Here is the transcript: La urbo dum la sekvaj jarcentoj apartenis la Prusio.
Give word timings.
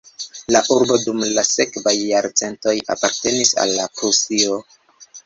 La 0.53 0.59
urbo 0.75 0.95
dum 1.01 1.19
la 1.35 1.43
sekvaj 1.47 1.93
jarcentoj 2.03 2.73
apartenis 2.95 3.53
la 3.75 3.87
Prusio. 3.99 4.59